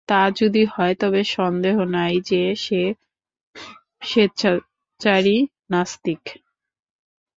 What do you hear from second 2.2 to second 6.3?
যে সে মেচ্ছাচারী নাস্তিক।